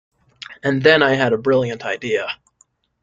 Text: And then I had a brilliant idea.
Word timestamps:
And 0.63 0.81
then 0.81 1.03
I 1.03 1.13
had 1.13 1.31
a 1.31 1.37
brilliant 1.37 1.85
idea. 1.85 2.27